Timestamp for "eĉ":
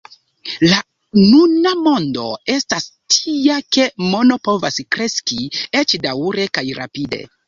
5.83-5.95